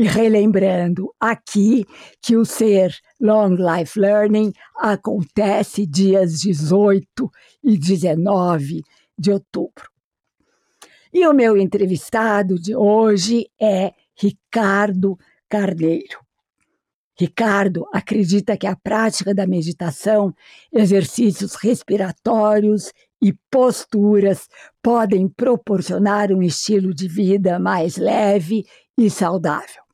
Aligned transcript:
E 0.00 0.04
relembrando 0.04 1.14
aqui 1.20 1.84
que 2.22 2.34
o 2.34 2.42
Ser 2.42 2.96
Long 3.20 3.54
Life 3.54 4.00
Learning 4.00 4.50
acontece 4.78 5.84
dias 5.84 6.40
18 6.40 7.30
e 7.62 7.76
19 7.76 8.80
de 9.18 9.30
outubro. 9.30 9.90
E 11.12 11.26
o 11.26 11.34
meu 11.34 11.54
entrevistado 11.54 12.58
de 12.58 12.74
hoje 12.74 13.46
é 13.60 13.92
Ricardo 14.18 15.18
Carneiro. 15.46 16.18
Ricardo 17.14 17.86
acredita 17.92 18.56
que 18.56 18.66
a 18.66 18.74
prática 18.74 19.34
da 19.34 19.46
meditação, 19.46 20.34
exercícios 20.72 21.56
respiratórios 21.56 22.90
e 23.20 23.34
posturas 23.50 24.48
podem 24.82 25.28
proporcionar 25.28 26.32
um 26.32 26.42
estilo 26.42 26.94
de 26.94 27.06
vida 27.06 27.58
mais 27.58 27.98
leve 27.98 28.64
e 28.96 29.10
saudável. 29.10 29.89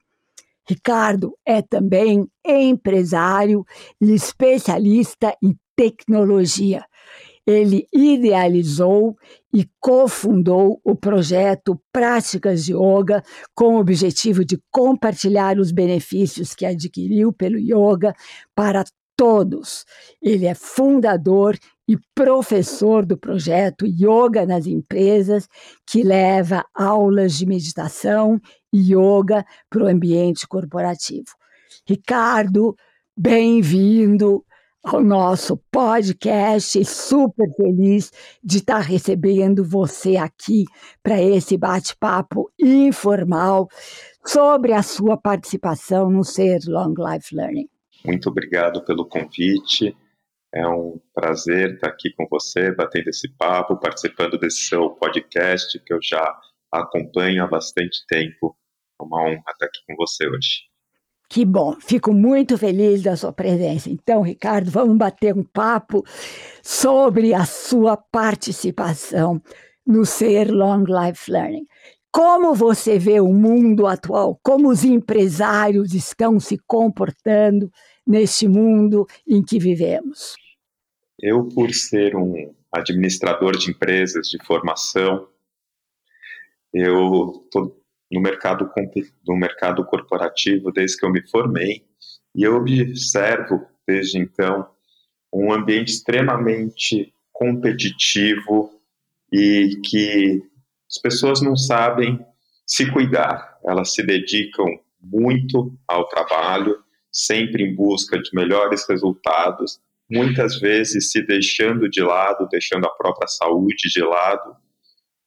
Ricardo 0.69 1.37
é 1.47 1.63
também 1.63 2.27
empresário 2.45 3.65
e 4.01 4.15
especialista 4.15 5.37
em 5.43 5.57
tecnologia 5.77 6.85
ele 7.47 7.87
idealizou 7.93 9.17
e 9.55 9.69
cofundou 9.79 10.81
o 10.85 10.97
projeto 10.97 11.81
Práticas 11.93 12.65
de 12.65 12.75
Yoga 12.75 13.23
com 13.55 13.77
o 13.77 13.79
objetivo 13.79 14.45
de 14.45 14.61
compartilhar 14.71 15.59
os 15.59 15.71
benefícios 15.71 16.55
que 16.55 16.67
adquiriu 16.67 17.33
pelo 17.33 17.57
yoga 17.57 18.13
para 18.55 18.85
todos. 19.17 19.85
Ele 20.21 20.47
é 20.47 20.55
fundador 20.55 21.57
e 21.89 21.97
professor 22.15 23.05
do 23.07 23.17
projeto 23.17 23.87
Yoga 23.87 24.45
nas 24.45 24.67
Empresas, 24.67 25.49
que 25.87 26.03
leva 26.03 26.65
aulas 26.75 27.35
de 27.35 27.47
meditação 27.47 28.41
e 28.73 28.93
yoga 28.93 29.45
para 29.71 29.85
o 29.85 29.87
ambiente 29.87 30.47
corporativo. 30.49 31.29
Ricardo, 31.87 32.77
bem-vindo 33.17 34.45
ao 34.83 35.03
nosso 35.03 35.57
podcast. 35.71 36.85
Super 36.85 37.49
feliz 37.57 38.11
de 38.43 38.59
estar 38.59 38.81
recebendo 38.81 39.65
você 39.65 40.17
aqui 40.17 40.65
para 41.03 41.21
esse 41.21 41.57
bate-papo 41.57 42.51
informal 42.59 43.69
sobre 44.25 44.73
a 44.73 44.83
sua 44.83 45.17
participação 45.17 46.11
no 46.11 46.25
Ser 46.25 46.61
Long 46.67 46.95
Life 46.99 47.35
Learning. 47.35 47.69
Muito 48.05 48.29
obrigado 48.29 48.85
pelo 48.85 49.05
convite. 49.05 49.97
É 50.57 50.67
um 50.67 50.99
prazer 51.13 51.75
estar 51.75 51.89
aqui 51.89 52.11
com 52.17 52.27
você, 52.31 52.75
batendo 52.75 53.09
esse 53.09 53.29
papo, 53.37 53.79
participando 53.79 54.39
desse 54.39 54.65
seu 54.65 54.89
podcast 54.89 55.79
que 55.85 55.93
eu 55.93 55.99
já 56.03 56.35
acompanho 56.73 57.45
há 57.45 57.47
bastante 57.47 58.07
tempo. 58.09 58.57
É 58.99 59.05
uma 59.05 59.23
honra 59.23 59.43
estar 59.51 59.67
aqui 59.67 59.81
com 59.87 59.95
você 59.97 60.27
hoje. 60.27 60.65
Que 61.29 61.45
bom, 61.45 61.77
fico 61.79 62.11
muito 62.11 62.57
feliz 62.57 63.03
da 63.03 63.17
sua 63.17 63.35
presença. 63.35 63.91
Então, 63.91 64.23
Ricardo, 64.23 64.71
vamos 64.71 64.97
bater 64.97 65.37
um 65.37 65.45
papo 65.45 66.03
sobre 66.63 67.35
a 67.35 67.45
sua 67.45 67.95
participação 67.95 69.43
no 69.87 70.07
Ser 70.07 70.51
Long 70.51 70.85
Life 70.85 71.31
Learning. 71.31 71.67
Como 72.11 72.55
você 72.55 72.99
vê 72.99 73.21
o 73.21 73.29
mundo 73.29 73.87
atual? 73.87 74.41
Como 74.43 74.71
os 74.71 74.85
empresários 74.85 75.93
estão 75.93 76.41
se 76.41 76.57
comportando 76.67 77.71
neste 78.07 78.49
mundo 78.49 79.05
em 79.29 79.43
que 79.43 79.59
vivemos? 79.59 80.35
Eu, 81.21 81.49
por 81.49 81.73
ser 81.73 82.15
um 82.15 82.55
administrador 82.71 83.57
de 83.57 83.71
empresas 83.71 84.29
de 84.29 84.45
formação, 84.45 85.29
eu 86.73 87.43
estou 87.45 87.83
no 88.13 88.21
mercado, 88.21 88.71
no 89.27 89.37
mercado 89.37 89.85
corporativo 89.85 90.71
desde 90.71 90.99
que 90.99 91.07
eu 91.07 91.11
me 91.11 91.27
formei 91.29 91.85
e 92.35 92.43
eu 92.43 92.57
observo 92.57 93.67
desde 93.87 94.19
então 94.19 94.69
um 95.33 95.53
ambiente 95.53 95.93
extremamente 95.93 97.13
competitivo 97.33 98.71
e 99.33 99.81
que 99.85 100.43
as 100.89 100.99
pessoas 100.99 101.41
não 101.41 101.57
sabem 101.57 102.25
se 102.67 102.91
cuidar, 102.93 103.59
elas 103.65 103.95
se 103.95 104.03
dedicam 104.03 104.67
muito 105.01 105.77
ao 105.87 106.09
trabalho, 106.09 106.79
sempre 107.13 107.65
em 107.65 107.75
busca 107.75 108.21
de 108.21 108.31
melhores 108.35 108.87
resultados, 108.89 109.81
muitas 110.11 110.59
vezes 110.59 111.11
se 111.11 111.23
deixando 111.23 111.89
de 111.89 112.03
lado, 112.03 112.49
deixando 112.51 112.87
a 112.87 112.95
própria 112.95 113.29
saúde 113.29 113.89
de 113.93 114.03
lado, 114.03 114.57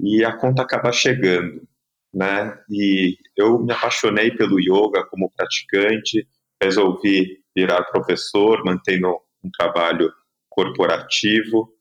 e 0.02 0.24
a 0.24 0.36
conta 0.38 0.62
acaba 0.62 0.92
chegando 0.92 1.68
né? 2.14 2.58
E 2.70 3.18
eu 3.36 3.60
me 3.60 3.74
apaixonei 3.74 4.32
pelo 4.32 4.60
yoga 4.60 5.06
como 5.06 5.32
praticante, 5.32 6.28
resolvi 6.62 7.40
virar 7.56 7.84
professor, 7.86 8.64
mantendo 8.66 9.20
um 9.44 9.50
trabalho 9.52 10.12
corporativo 10.50 11.72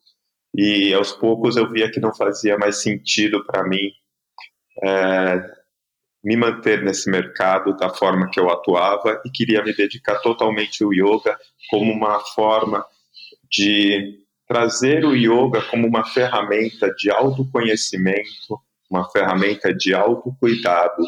e 0.54 0.92
aos 0.94 1.12
poucos 1.12 1.56
eu 1.56 1.70
via 1.70 1.90
que 1.90 2.00
não 2.00 2.14
fazia 2.14 2.56
mais 2.56 2.82
sentido 2.82 3.44
para 3.44 3.66
mim 3.66 3.90
é, 4.82 5.57
me 6.22 6.36
manter 6.36 6.82
nesse 6.82 7.10
mercado 7.10 7.76
da 7.76 7.90
forma 7.90 8.28
que 8.30 8.40
eu 8.40 8.50
atuava 8.50 9.20
e 9.24 9.30
queria 9.30 9.62
me 9.62 9.74
dedicar 9.74 10.18
totalmente 10.20 10.82
ao 10.82 10.92
yoga 10.92 11.36
como 11.70 11.92
uma 11.92 12.20
forma 12.20 12.84
de 13.50 14.18
trazer 14.46 15.04
o 15.04 15.14
yoga 15.14 15.62
como 15.70 15.86
uma 15.86 16.04
ferramenta 16.04 16.92
de 16.94 17.10
autoconhecimento 17.10 18.58
uma 18.90 19.08
ferramenta 19.10 19.72
de 19.74 19.94
autocuidado. 19.94 21.02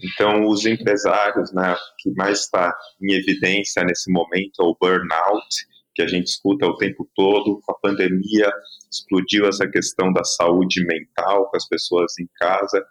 Então, 0.00 0.46
os 0.46 0.66
empresários, 0.66 1.52
né, 1.52 1.76
que 1.98 2.10
mais 2.12 2.40
está 2.40 2.74
em 3.00 3.12
evidência 3.12 3.84
nesse 3.84 4.10
momento 4.10 4.60
é 4.60 4.64
o 4.64 4.76
burnout, 4.80 5.46
que 5.94 6.02
a 6.02 6.06
gente 6.06 6.26
escuta 6.26 6.66
o 6.66 6.76
tempo 6.76 7.08
todo. 7.14 7.60
Com 7.60 7.72
a 7.72 7.78
pandemia, 7.78 8.52
explodiu 8.90 9.46
essa 9.46 9.68
questão 9.68 10.12
da 10.12 10.24
saúde 10.24 10.84
mental 10.84 11.48
com 11.48 11.56
as 11.56 11.68
pessoas 11.68 12.18
em 12.18 12.28
casa. 12.36 12.84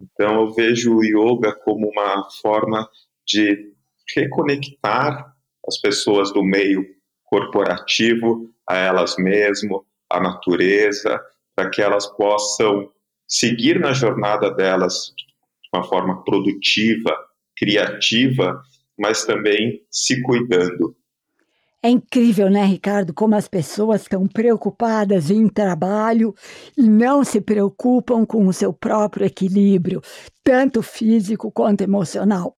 Então, 0.00 0.40
eu 0.40 0.54
vejo 0.54 0.96
o 0.96 1.04
yoga 1.04 1.52
como 1.52 1.88
uma 1.88 2.28
forma 2.42 2.88
de 3.26 3.72
reconectar 4.14 5.34
as 5.66 5.78
pessoas 5.80 6.32
do 6.32 6.42
meio 6.42 6.84
corporativo 7.24 8.50
a 8.68 8.76
elas 8.76 9.16
mesmas, 9.16 9.82
à 10.08 10.20
natureza, 10.20 11.20
para 11.54 11.70
que 11.70 11.82
elas 11.82 12.06
possam 12.06 12.90
seguir 13.28 13.78
na 13.78 13.92
jornada 13.92 14.50
delas 14.50 15.12
de 15.16 15.24
uma 15.72 15.84
forma 15.84 16.24
produtiva, 16.24 17.16
criativa, 17.56 18.60
mas 18.98 19.24
também 19.24 19.82
se 19.90 20.20
cuidando. 20.22 20.96
É 21.82 21.88
incrível, 21.88 22.50
né, 22.50 22.62
Ricardo, 22.64 23.14
como 23.14 23.34
as 23.34 23.48
pessoas 23.48 24.02
estão 24.02 24.26
preocupadas 24.26 25.30
em 25.30 25.48
trabalho 25.48 26.34
e 26.76 26.82
não 26.82 27.24
se 27.24 27.40
preocupam 27.40 28.26
com 28.26 28.46
o 28.46 28.52
seu 28.52 28.70
próprio 28.70 29.24
equilíbrio, 29.24 30.02
tanto 30.44 30.82
físico 30.82 31.50
quanto 31.50 31.80
emocional. 31.80 32.54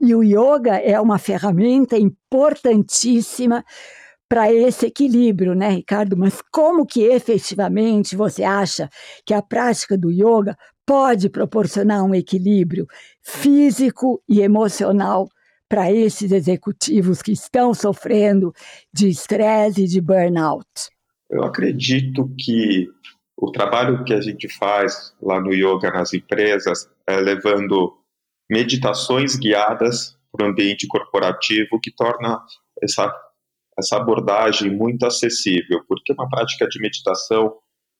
E 0.00 0.14
o 0.14 0.22
yoga 0.22 0.76
é 0.76 1.00
uma 1.00 1.18
ferramenta 1.18 1.98
importantíssima 1.98 3.64
para 4.28 4.52
esse 4.52 4.86
equilíbrio, 4.86 5.54
né, 5.54 5.70
Ricardo? 5.70 6.16
Mas 6.16 6.40
como 6.52 6.86
que 6.86 7.02
efetivamente 7.02 8.14
você 8.14 8.44
acha 8.44 8.88
que 9.26 9.34
a 9.34 9.42
prática 9.42 9.98
do 9.98 10.12
yoga 10.12 10.56
pode 10.86 11.28
proporcionar 11.28 12.04
um 12.04 12.14
equilíbrio 12.14 12.86
físico 13.20 14.22
e 14.28 14.40
emocional 14.40 15.28
para 15.68 15.90
esses 15.90 16.30
executivos 16.30 17.22
que 17.22 17.32
estão 17.32 17.74
sofrendo 17.74 18.52
de 18.92 19.08
estresse 19.08 19.84
e 19.84 19.88
de 19.88 20.00
burnout? 20.00 20.66
Eu 21.30 21.42
acredito 21.42 22.30
que 22.38 22.88
o 23.36 23.50
trabalho 23.50 24.04
que 24.04 24.14
a 24.14 24.20
gente 24.20 24.48
faz 24.48 25.14
lá 25.20 25.40
no 25.40 25.52
yoga 25.52 25.90
nas 25.90 26.12
empresas 26.12 26.88
é 27.06 27.16
levando 27.16 27.96
meditações 28.50 29.36
guiadas 29.36 30.16
para 30.30 30.46
o 30.46 30.50
ambiente 30.50 30.86
corporativo 30.86 31.80
que 31.80 31.90
torna 31.90 32.40
essa, 32.82 33.12
essa 33.78 33.96
abordagem 33.96 34.70
muito 34.70 35.06
acessível, 35.06 35.80
porque 35.88 36.12
uma 36.12 36.28
prática 36.28 36.66
de 36.68 36.80
meditação 36.80 37.54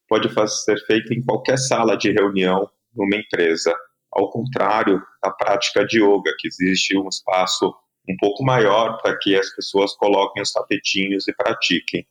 pode 0.09 0.29
ser 0.49 0.79
feita 0.87 1.15
em 1.15 1.23
qualquer 1.23 1.59
sala 1.59 1.97
de 1.97 2.13
reunião 2.13 2.69
numa 2.95 3.17
empresa. 3.17 3.75
Ao 4.15 4.31
contrário 4.31 5.03
da 5.23 5.31
prática 5.31 5.85
de 5.85 6.01
yoga, 6.01 6.35
que 6.39 6.49
existe 6.49 6.97
um 6.97 7.09
espaço 7.09 7.75
um 8.09 8.17
pouco 8.19 8.45
maior 8.45 9.01
para 9.01 9.19
que 9.19 9.35
as 9.35 9.51
pessoas 9.55 9.95
coloquem 9.97 10.43
os 10.43 10.53
tapetinhos 10.53 11.27
e 11.27 11.35
pratiquem. 11.35 12.07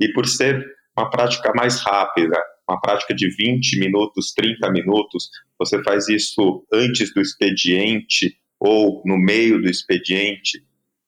E 0.00 0.12
por 0.12 0.26
ser 0.26 0.64
uma 0.96 1.10
prática 1.10 1.52
mais 1.54 1.80
rápida, 1.80 2.40
uma 2.68 2.80
prática 2.80 3.14
de 3.14 3.28
20 3.28 3.78
minutos, 3.78 4.32
30 4.32 4.70
minutos, 4.70 5.28
você 5.58 5.82
faz 5.82 6.08
isso 6.08 6.66
antes 6.72 7.12
do 7.12 7.20
expediente 7.20 8.36
ou 8.58 9.02
no 9.04 9.18
meio 9.18 9.60
do 9.60 9.68
expediente, 9.68 10.64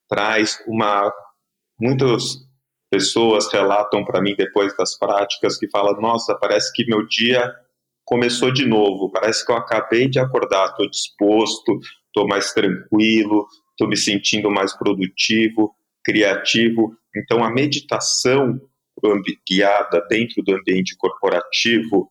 traz 0.08 0.62
uma. 0.66 1.12
Muitas 1.80 2.46
pessoas 2.90 3.50
relatam 3.52 4.04
para 4.04 4.20
mim 4.20 4.34
depois 4.36 4.76
das 4.76 4.98
práticas 4.98 5.58
que 5.58 5.68
falam: 5.70 6.00
nossa, 6.00 6.34
parece 6.34 6.72
que 6.72 6.86
meu 6.86 7.06
dia 7.06 7.54
começou 8.06 8.52
de 8.52 8.64
novo, 8.64 9.10
parece 9.10 9.44
que 9.44 9.50
eu 9.50 9.56
acabei 9.56 10.08
de 10.08 10.20
acordar, 10.20 10.70
estou 10.70 10.88
disposto, 10.88 11.78
estou 12.06 12.26
mais 12.26 12.52
tranquilo, 12.52 13.46
estou 13.72 13.88
me 13.88 13.96
sentindo 13.96 14.48
mais 14.48 14.72
produtivo, 14.72 15.74
criativo. 16.04 16.96
Então, 17.14 17.44
a 17.44 17.50
meditação 17.50 18.58
guiada 19.46 20.00
dentro 20.08 20.42
do 20.42 20.54
ambiente 20.54 20.96
corporativo 20.96 22.10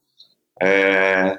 é 0.62 1.36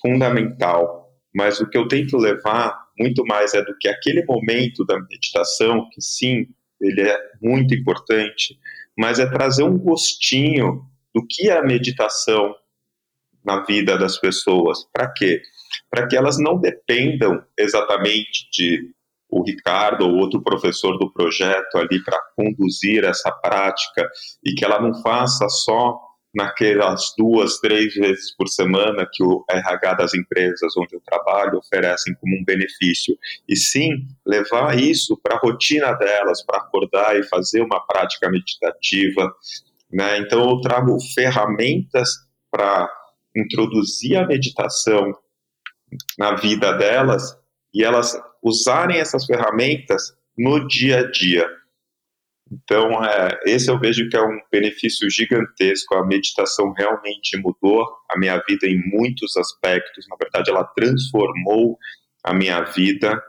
fundamental. 0.00 1.12
Mas 1.34 1.60
o 1.60 1.68
que 1.68 1.76
eu 1.76 1.86
tento 1.86 2.16
levar 2.16 2.88
muito 2.98 3.24
mais 3.26 3.54
é 3.54 3.62
do 3.62 3.76
que 3.78 3.88
aquele 3.88 4.24
momento 4.24 4.84
da 4.86 4.98
meditação, 4.98 5.88
que 5.92 6.00
sim, 6.00 6.46
ele 6.80 7.02
é 7.02 7.16
muito 7.42 7.74
importante, 7.74 8.58
mas 8.96 9.18
é 9.18 9.26
trazer 9.26 9.64
um 9.64 9.78
gostinho 9.78 10.82
do 11.14 11.24
que 11.28 11.50
é 11.50 11.58
a 11.58 11.62
meditação 11.62 12.54
na 13.48 13.64
vida 13.64 13.96
das 13.96 14.18
pessoas. 14.18 14.86
Para 14.92 15.10
quê? 15.10 15.40
Para 15.90 16.06
que 16.06 16.14
elas 16.14 16.38
não 16.38 16.60
dependam 16.60 17.42
exatamente 17.58 18.46
de 18.52 18.90
o 19.30 19.42
Ricardo 19.42 20.06
ou 20.06 20.16
outro 20.16 20.42
professor 20.42 20.98
do 20.98 21.12
projeto 21.12 21.76
ali 21.76 22.02
para 22.02 22.18
conduzir 22.36 23.04
essa 23.04 23.30
prática 23.30 24.08
e 24.44 24.54
que 24.54 24.64
ela 24.64 24.80
não 24.80 25.02
faça 25.02 25.48
só 25.48 25.98
naquelas 26.34 27.14
duas, 27.16 27.58
três 27.58 27.94
vezes 27.94 28.36
por 28.36 28.48
semana 28.48 29.08
que 29.10 29.22
o 29.22 29.44
RH 29.50 29.94
das 29.94 30.14
empresas 30.14 30.76
onde 30.76 30.94
eu 30.94 31.00
trabalho 31.00 31.58
oferecem 31.58 32.14
como 32.20 32.36
um 32.36 32.44
benefício, 32.44 33.16
e 33.48 33.56
sim 33.56 33.90
levar 34.26 34.78
isso 34.78 35.18
para 35.22 35.36
a 35.36 35.40
rotina 35.40 35.92
delas, 35.94 36.44
para 36.44 36.58
acordar 36.58 37.18
e 37.18 37.24
fazer 37.24 37.62
uma 37.62 37.80
prática 37.80 38.30
meditativa. 38.30 39.32
Né? 39.90 40.18
Então, 40.18 40.50
eu 40.50 40.60
trago 40.60 40.98
ferramentas 41.14 42.10
para 42.50 42.90
introduzir 43.40 44.16
a 44.16 44.26
meditação 44.26 45.12
na 46.18 46.34
vida 46.34 46.72
delas 46.72 47.36
e 47.72 47.84
elas 47.84 48.18
usarem 48.42 48.98
essas 48.98 49.24
ferramentas 49.24 50.16
no 50.36 50.66
dia 50.66 51.00
a 51.00 51.10
dia. 51.10 51.48
Então, 52.50 53.04
é, 53.04 53.40
esse 53.46 53.70
eu 53.70 53.78
vejo 53.78 54.08
que 54.08 54.16
é 54.16 54.22
um 54.22 54.40
benefício 54.50 55.08
gigantesco. 55.10 55.94
A 55.94 56.06
meditação 56.06 56.72
realmente 56.72 57.36
mudou 57.36 57.86
a 58.10 58.18
minha 58.18 58.42
vida 58.48 58.66
em 58.66 58.80
muitos 58.90 59.36
aspectos. 59.36 60.06
Na 60.08 60.16
verdade, 60.16 60.50
ela 60.50 60.64
transformou 60.64 61.78
a 62.24 62.32
minha 62.32 62.62
vida. 62.62 63.22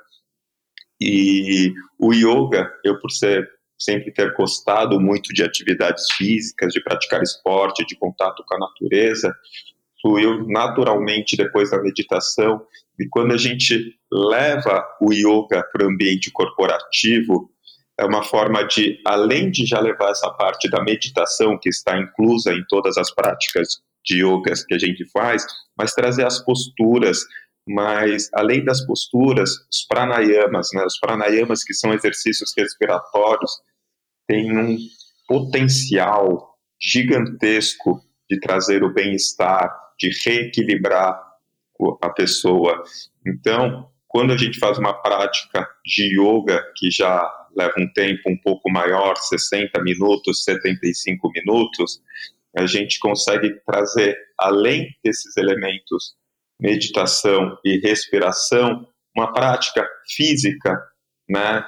E 1.02 1.74
o 2.00 2.14
yoga, 2.14 2.72
eu 2.84 3.00
por 3.00 3.12
ser 3.12 3.50
sempre 3.78 4.12
ter 4.12 4.34
gostado 4.34 5.00
muito 5.00 5.34
de 5.34 5.42
atividades 5.44 6.06
físicas, 6.14 6.74
de 6.74 6.84
praticar 6.84 7.22
esporte, 7.24 7.86
de 7.86 7.96
contato 7.98 8.44
com 8.46 8.56
a 8.56 8.60
natureza, 8.60 9.34
fluiu 10.02 10.48
naturalmente 10.48 11.36
depois 11.36 11.72
da 11.72 11.82
meditação. 11.82 12.62
E 13.00 13.08
quando 13.10 13.34
a 13.34 13.38
gente 13.38 13.96
leva 14.12 14.86
o 15.02 15.14
yoga 15.14 15.64
para 15.72 15.86
o 15.86 15.90
ambiente 15.90 16.32
corporativo, 16.32 17.50
é 18.00 18.06
uma 18.06 18.24
forma 18.24 18.64
de, 18.64 19.00
além 19.06 19.52
de 19.52 19.66
já 19.66 19.80
levar 19.80 20.12
essa 20.12 20.30
parte 20.32 20.70
da 20.70 20.82
meditação, 20.82 21.58
que 21.60 21.70
está 21.70 21.98
inclusa 21.98 22.54
em 22.54 22.64
todas 22.70 22.98
as 22.98 23.14
práticas 23.14 23.82
de 24.06 24.24
yogas 24.24 24.64
que 24.66 24.74
a 24.74 24.80
gente 24.80 25.06
faz, 25.12 25.46
mas 25.78 25.94
trazer 25.94 26.26
as 26.26 26.44
posturas, 26.44 27.20
mas 27.68 28.30
além 28.34 28.64
das 28.64 28.86
posturas, 28.86 29.52
os 29.52 29.86
pranayamas, 29.88 30.70
né? 30.74 30.84
os 30.86 30.98
pranayamas 30.98 31.64
que 31.64 31.74
são 31.74 31.94
exercícios 31.94 32.54
respiratórios, 32.58 33.52
têm 34.28 34.58
um 34.58 34.78
potencial 35.28 36.56
gigantesco 36.82 38.02
de 38.30 38.40
trazer 38.40 38.84
o 38.84 38.94
bem-estar, 38.94 39.76
de 40.00 40.10
reequilibrar 40.26 41.20
a 42.02 42.10
pessoa. 42.10 42.84
Então, 43.26 43.90
quando 44.08 44.34
a 44.34 44.38
gente 44.38 44.58
faz 44.60 44.78
uma 44.78 44.94
prática 44.94 45.68
de 45.86 46.20
yoga 46.20 46.64
que 46.76 46.90
já 46.90 47.22
leva 47.56 47.74
um 47.78 47.92
tempo 47.94 48.30
um 48.30 48.38
pouco 48.38 48.70
maior, 48.72 49.16
60 49.16 49.82
minutos, 49.82 50.44
75 50.44 51.30
minutos, 51.32 52.02
a 52.58 52.66
gente 52.66 53.00
consegue 53.00 53.60
trazer, 53.66 54.18
além 54.38 54.90
desses 55.04 55.38
elementos, 55.38 56.16
meditação 56.60 57.58
e 57.64 57.78
respiração, 57.80 58.88
uma 59.16 59.32
prática 59.32 59.88
física, 60.08 60.82
né, 61.28 61.64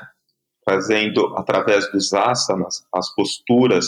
fazendo 0.68 1.36
através 1.38 1.92
dos 1.92 2.14
asanas, 2.14 2.86
as 2.94 3.14
posturas, 3.14 3.88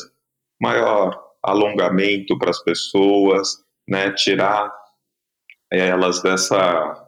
maior 0.62 1.20
alongamento 1.42 2.38
para 2.38 2.52
as 2.52 2.64
pessoas, 2.64 3.63
né, 3.88 4.12
tirar 4.12 4.72
elas 5.72 6.22
dessa 6.22 7.08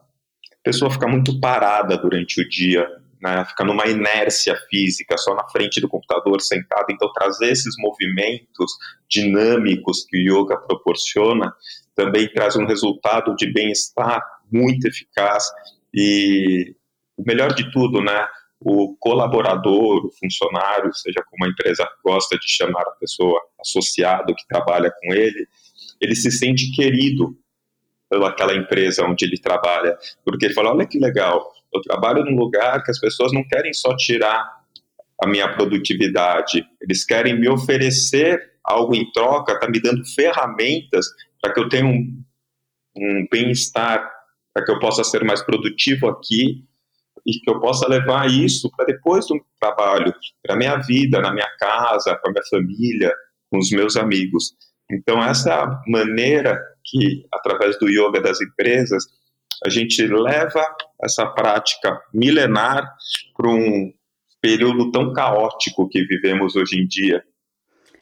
pessoa 0.63 0.91
fica 0.91 1.07
muito 1.07 1.39
parada 1.39 1.97
durante 1.97 2.41
o 2.41 2.49
dia, 2.49 2.87
né, 3.21 3.45
fica 3.45 3.63
numa 3.63 3.85
inércia 3.87 4.55
física, 4.69 5.17
só 5.17 5.35
na 5.35 5.47
frente 5.49 5.79
do 5.79 5.87
computador, 5.87 6.41
sentado. 6.41 6.87
Então, 6.89 7.11
trazer 7.13 7.51
esses 7.51 7.75
movimentos 7.77 8.71
dinâmicos 9.09 10.05
que 10.05 10.17
o 10.17 10.41
yoga 10.41 10.57
proporciona 10.57 11.53
também 11.95 12.27
traz 12.31 12.55
um 12.55 12.65
resultado 12.65 13.35
de 13.35 13.51
bem-estar 13.51 14.21
muito 14.51 14.87
eficaz 14.87 15.45
e 15.93 16.75
o 17.17 17.23
melhor 17.25 17.53
de 17.53 17.71
tudo, 17.71 18.01
né? 18.01 18.27
O 18.59 18.95
colaborador, 18.99 20.05
o 20.05 20.11
funcionário, 20.11 20.93
seja 20.93 21.23
como 21.29 21.45
a 21.45 21.49
empresa 21.49 21.87
gosta 22.03 22.37
de 22.37 22.47
chamar 22.47 22.81
a 22.81 22.95
pessoa 22.99 23.39
associado 23.59 24.35
que 24.35 24.47
trabalha 24.47 24.91
com 24.91 25.13
ele, 25.13 25.47
ele 26.01 26.15
se 26.15 26.31
sente 26.31 26.71
querido 26.71 27.37
pelaquela 28.09 28.55
empresa 28.55 29.05
onde 29.05 29.25
ele 29.25 29.37
trabalha, 29.37 29.97
porque 30.23 30.45
ele 30.45 30.53
fala, 30.53 30.71
olha 30.71 30.85
que 30.85 30.99
legal, 30.99 31.51
eu 31.73 31.81
trabalho 31.81 32.23
num 32.23 32.37
lugar 32.37 32.83
que 32.83 32.91
as 32.91 32.99
pessoas 32.99 33.31
não 33.33 33.43
querem 33.43 33.73
só 33.73 33.95
tirar 33.95 34.63
a 35.21 35.27
minha 35.27 35.51
produtividade, 35.53 36.65
eles 36.81 37.05
querem 37.05 37.39
me 37.39 37.49
oferecer 37.49 38.53
algo 38.63 38.95
em 38.95 39.09
troca, 39.11 39.53
está 39.53 39.69
me 39.69 39.81
dando 39.81 40.05
ferramentas 40.05 41.05
para 41.41 41.53
que 41.53 41.59
eu 41.59 41.69
tenha 41.69 41.85
um, 41.85 42.23
um 42.97 43.27
bem-estar, 43.31 44.11
para 44.53 44.65
que 44.65 44.71
eu 44.71 44.79
possa 44.79 45.03
ser 45.03 45.23
mais 45.23 45.41
produtivo 45.41 46.07
aqui 46.07 46.63
e 47.25 47.39
que 47.39 47.49
eu 47.49 47.59
possa 47.59 47.87
levar 47.87 48.29
isso 48.29 48.69
para 48.75 48.85
depois 48.85 49.27
do 49.27 49.39
trabalho, 49.59 50.13
para 50.43 50.55
minha 50.55 50.77
vida, 50.77 51.19
na 51.21 51.33
minha 51.33 51.49
casa, 51.57 52.15
para 52.15 52.31
minha 52.31 52.43
família, 52.49 53.11
com 53.49 53.57
os 53.57 53.69
meus 53.71 53.95
amigos. 53.95 54.55
Então 54.89 55.23
essa 55.23 55.81
maneira 55.87 56.59
que 56.83 57.25
através 57.33 57.77
do 57.79 57.89
yoga 57.89 58.21
das 58.21 58.39
empresas 58.41 59.03
a 59.65 59.69
gente 59.69 60.05
leva 60.05 60.63
essa 61.01 61.25
prática 61.25 61.99
milenar 62.13 62.95
para 63.35 63.49
um 63.49 63.91
período 64.41 64.91
tão 64.91 65.11
caótico 65.13 65.89
que 65.89 66.03
vivemos 66.05 66.55
hoje 66.55 66.79
em 66.79 66.87
dia. 66.87 67.23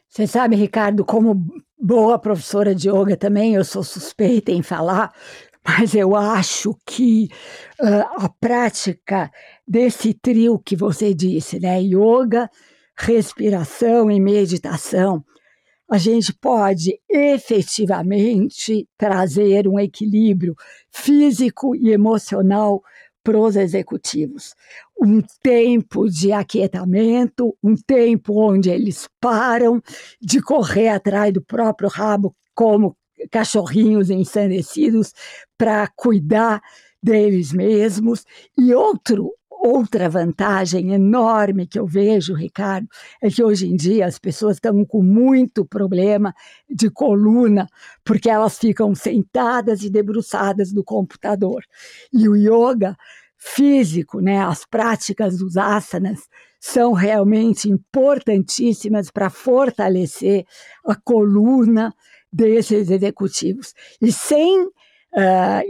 Você 0.08 0.26
sabe, 0.26 0.56
Ricardo, 0.56 1.04
como 1.04 1.46
boa 1.78 2.18
professora 2.18 2.74
de 2.74 2.88
yoga 2.88 3.16
também, 3.16 3.54
eu 3.54 3.64
sou 3.64 3.82
suspeita 3.82 4.52
em 4.52 4.62
falar, 4.62 5.12
mas 5.66 5.94
eu 5.94 6.14
acho 6.14 6.76
que 6.86 7.28
uh, 7.80 8.24
a 8.24 8.28
prática 8.28 9.30
desse 9.66 10.12
trio 10.12 10.58
que 10.58 10.76
você 10.76 11.14
disse, 11.14 11.58
né, 11.58 11.80
yoga, 11.82 12.50
respiração 12.96 14.10
e 14.10 14.20
meditação, 14.20 15.24
a 15.90 15.98
gente 15.98 16.32
pode 16.32 16.98
efetivamente 17.08 18.88
trazer 18.96 19.68
um 19.68 19.78
equilíbrio 19.78 20.54
físico 20.90 21.76
e 21.76 21.90
emocional 21.90 22.82
para 23.22 23.38
os 23.38 23.56
executivos. 23.56 24.54
Um 25.00 25.22
tempo 25.42 26.08
de 26.08 26.32
aquietamento, 26.32 27.56
um 27.62 27.74
tempo 27.74 28.38
onde 28.38 28.70
eles 28.70 29.08
param 29.20 29.82
de 30.20 30.40
correr 30.40 30.88
atrás 30.88 31.32
do 31.32 31.42
próprio 31.42 31.88
rabo 31.88 32.34
como 32.54 32.96
cachorrinhos 33.30 34.10
ensandecidos 34.10 35.12
para 35.56 35.88
cuidar 35.96 36.60
deles 37.02 37.52
mesmos 37.52 38.24
e 38.56 38.74
outro 38.74 39.32
outra 39.64 40.10
vantagem 40.10 40.92
enorme 40.92 41.66
que 41.66 41.78
eu 41.78 41.86
vejo, 41.86 42.34
Ricardo, 42.34 42.86
é 43.22 43.30
que 43.30 43.42
hoje 43.42 43.66
em 43.66 43.74
dia 43.74 44.04
as 44.04 44.18
pessoas 44.18 44.56
estão 44.56 44.84
com 44.84 45.02
muito 45.02 45.64
problema 45.64 46.34
de 46.68 46.90
coluna, 46.90 47.66
porque 48.04 48.28
elas 48.28 48.58
ficam 48.58 48.94
sentadas 48.94 49.82
e 49.82 49.88
debruçadas 49.88 50.70
no 50.70 50.84
computador. 50.84 51.64
E 52.12 52.28
o 52.28 52.36
yoga 52.36 52.94
físico, 53.38 54.20
né, 54.20 54.44
as 54.44 54.66
práticas 54.66 55.38
dos 55.38 55.56
asanas, 55.56 56.20
são 56.60 56.92
realmente 56.92 57.70
importantíssimas 57.70 59.10
para 59.10 59.30
fortalecer 59.30 60.44
a 60.86 60.94
coluna 60.94 61.94
desses 62.30 62.90
executivos. 62.90 63.72
E 64.00 64.12
sem 64.12 64.66
uh, 64.66 64.72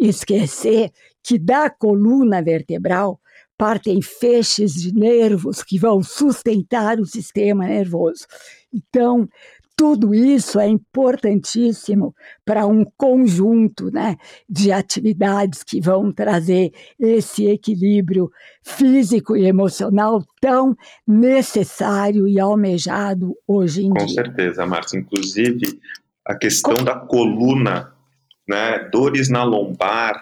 esquecer 0.00 0.90
que 1.22 1.38
da 1.38 1.70
coluna 1.70 2.42
vertebral 2.42 3.20
partem 3.56 4.02
feixes 4.02 4.74
de 4.74 4.92
nervos 4.92 5.62
que 5.62 5.78
vão 5.78 6.02
sustentar 6.02 6.98
o 6.98 7.06
sistema 7.06 7.66
nervoso. 7.66 8.26
Então, 8.72 9.28
tudo 9.76 10.14
isso 10.14 10.60
é 10.60 10.68
importantíssimo 10.68 12.14
para 12.44 12.66
um 12.66 12.84
conjunto 12.96 13.90
né, 13.90 14.16
de 14.48 14.70
atividades 14.70 15.64
que 15.64 15.80
vão 15.80 16.12
trazer 16.12 16.72
esse 16.98 17.46
equilíbrio 17.46 18.30
físico 18.62 19.36
e 19.36 19.46
emocional 19.46 20.24
tão 20.40 20.76
necessário 21.06 22.28
e 22.28 22.38
almejado 22.38 23.34
hoje 23.48 23.84
em 23.84 23.90
Com 23.90 24.06
dia. 24.06 24.06
Com 24.06 24.12
certeza, 24.12 24.66
Márcia. 24.66 24.98
Inclusive, 24.98 25.80
a 26.24 26.36
questão 26.36 26.76
Com... 26.76 26.84
da 26.84 26.94
coluna, 26.94 27.92
né, 28.48 28.88
dores 28.92 29.28
na 29.28 29.42
lombar, 29.42 30.20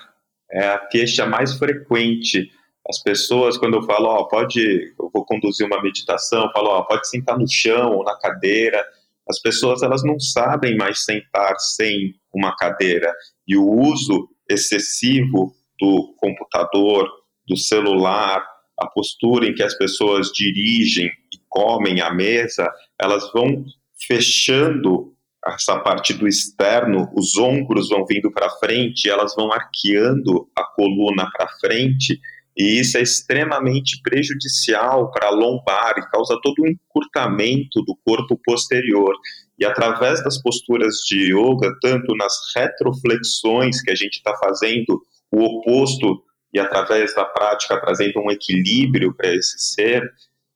é 0.50 0.66
a 0.68 0.78
queixa 0.78 1.26
mais 1.26 1.54
frequente 1.54 2.50
as 2.88 3.00
pessoas, 3.00 3.56
quando 3.56 3.74
eu 3.74 3.82
falo, 3.82 4.06
ó, 4.08 4.24
pode, 4.24 4.60
eu 4.98 5.10
vou 5.12 5.24
conduzir 5.24 5.66
uma 5.66 5.80
meditação, 5.80 6.50
falo, 6.52 6.68
ó, 6.68 6.82
pode 6.82 7.08
sentar 7.08 7.38
no 7.38 7.48
chão 7.48 7.96
ou 7.96 8.04
na 8.04 8.16
cadeira. 8.18 8.84
As 9.28 9.40
pessoas, 9.40 9.82
elas 9.82 10.02
não 10.02 10.18
sabem 10.18 10.76
mais 10.76 11.04
sentar 11.04 11.58
sem 11.58 12.14
uma 12.34 12.56
cadeira. 12.56 13.12
E 13.46 13.56
o 13.56 13.64
uso 13.64 14.28
excessivo 14.50 15.54
do 15.80 16.14
computador, 16.18 17.08
do 17.46 17.56
celular, 17.56 18.44
a 18.78 18.86
postura 18.88 19.46
em 19.46 19.54
que 19.54 19.62
as 19.62 19.76
pessoas 19.78 20.32
dirigem 20.32 21.06
e 21.06 21.38
comem 21.48 22.00
à 22.00 22.12
mesa, 22.12 22.68
elas 23.00 23.30
vão 23.32 23.64
fechando 24.06 25.12
essa 25.46 25.78
parte 25.78 26.14
do 26.14 26.26
externo, 26.26 27.08
os 27.16 27.36
ombros 27.36 27.88
vão 27.88 28.04
vindo 28.06 28.30
para 28.30 28.50
frente, 28.50 29.08
elas 29.08 29.34
vão 29.34 29.52
arqueando 29.52 30.48
a 30.56 30.64
coluna 30.64 31.28
para 31.36 31.48
frente 31.60 32.20
e 32.56 32.80
isso 32.80 32.98
é 32.98 33.02
extremamente 33.02 34.00
prejudicial 34.02 35.10
para 35.10 35.28
a 35.28 35.30
lombar 35.30 35.94
e 35.98 36.10
causa 36.10 36.38
todo 36.42 36.62
um 36.62 36.68
encurtamento 36.68 37.82
do 37.82 37.96
corpo 38.04 38.38
posterior. 38.44 39.14
E 39.58 39.64
através 39.64 40.22
das 40.22 40.40
posturas 40.42 40.96
de 41.08 41.32
yoga, 41.32 41.72
tanto 41.80 42.14
nas 42.14 42.32
retroflexões 42.54 43.80
que 43.80 43.90
a 43.90 43.94
gente 43.94 44.16
está 44.16 44.36
fazendo, 44.36 45.00
o 45.30 45.42
oposto, 45.44 46.22
e 46.52 46.58
através 46.58 47.14
da 47.14 47.24
prática 47.24 47.80
trazendo 47.80 48.20
um 48.20 48.30
equilíbrio 48.30 49.14
para 49.14 49.34
esse 49.34 49.58
ser, 49.58 50.02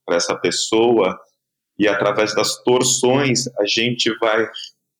para 0.04 0.16
essa 0.16 0.36
pessoa, 0.36 1.18
e 1.78 1.88
através 1.88 2.34
das 2.34 2.62
torções, 2.62 3.46
a 3.58 3.64
gente 3.66 4.14
vai 4.18 4.46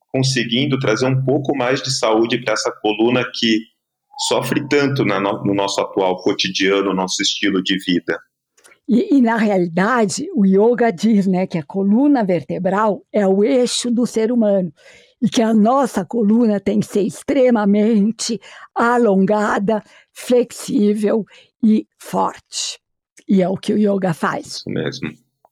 conseguindo 0.09 0.79
trazer 0.79 1.07
um 1.07 1.23
pouco 1.25 1.55
mais 1.55 1.83
de 1.83 1.91
saúde 1.91 2.43
para 2.43 2.55
essa 2.55 2.73
coluna 2.81 3.25
que 3.35 3.61
sofre 4.29 4.67
tanto 4.69 5.05
no, 5.05 5.21
no 5.45 5.55
nosso 5.55 5.81
atual 5.81 6.17
cotidiano, 6.17 6.95
nosso 6.95 7.23
estilo 7.23 7.63
de 7.63 7.77
vida. 7.85 8.19
E, 8.89 9.17
e, 9.17 9.21
na 9.21 9.37
realidade, 9.37 10.29
o 10.35 10.47
yoga 10.47 10.93
diz 10.93 11.27
né, 11.27 11.47
que 11.47 11.59
a 11.59 11.63
coluna 11.63 12.25
vertebral 12.25 13.05
é 13.13 13.27
o 13.27 13.43
eixo 13.43 13.91
do 13.91 14.07
ser 14.07 14.31
humano 14.31 14.73
e 15.21 15.29
que 15.29 15.43
a 15.43 15.53
nossa 15.53 16.05
coluna 16.05 16.61
tem 16.61 16.81
que 16.81 16.87
ser 16.87 17.03
extremamente 17.03 18.41
alongada, 18.75 19.83
flexível 20.13 21.25
e 21.63 21.87
forte. 21.99 22.79
E 23.29 23.43
é 23.43 23.49
o 23.49 23.57
que 23.57 23.73
o 23.73 23.79
yoga 23.79 24.15
faz. 24.15 24.47
Isso 24.47 24.71
mesmo. 24.71 25.11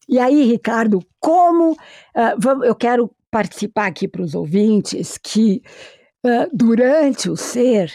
E 0.09 0.18
aí, 0.18 0.44
Ricardo, 0.44 1.00
como 1.18 1.73
uh, 1.73 2.64
eu 2.64 2.75
quero 2.75 3.11
participar 3.30 3.87
aqui 3.87 4.06
para 4.06 4.23
os 4.23 4.35
ouvintes 4.35 5.18
que 5.18 5.61
uh, 6.25 6.49
durante 6.52 7.28
o 7.28 7.37
ser 7.37 7.90